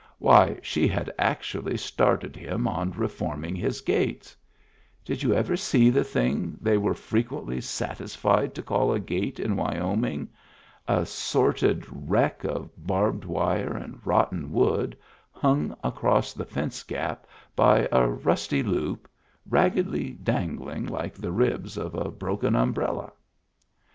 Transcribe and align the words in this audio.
Why, 0.17 0.57
she 0.63 0.87
had 0.87 1.13
actually 1.19 1.77
started 1.77 2.35
him 2.35 2.67
on 2.67 2.89
reforming 2.93 3.55
his 3.55 3.81
gates! 3.81 4.35
Did 5.05 5.21
you 5.21 5.35
ever 5.35 5.55
see 5.55 5.91
the 5.91 6.03
thing 6.03 6.57
they 6.59 6.75
were 6.75 6.95
frequently 6.95 7.61
satisfied 7.61 8.55
to 8.55 8.63
call 8.63 8.91
a 8.91 8.99
gate 8.99 9.39
in 9.39 9.55
Wyoming? 9.55 10.27
A 10.87 11.05
sordid 11.05 11.85
wreck 11.91 12.43
of 12.43 12.71
barbed 12.75 13.25
wire 13.25 13.77
and 13.77 14.01
rotten 14.03 14.51
wood, 14.51 14.97
hung 15.31 15.77
across 15.83 16.33
the 16.33 16.45
fence 16.45 16.81
gap 16.81 17.27
by 17.55 17.87
a 17.91 18.07
rusty 18.07 18.63
loop, 18.63 19.07
raggedly 19.47 20.13
dangling 20.13 20.87
like 20.87 21.13
the 21.13 21.31
ribs 21.31 21.77
of 21.77 21.93
a 21.93 22.09
broken 22.09 22.55
umbrella. 22.55 23.11